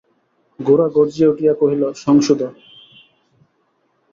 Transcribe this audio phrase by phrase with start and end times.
[0.59, 2.53] গোরা গর্জিয়া উঠিয়া কহিল, সংশোধন!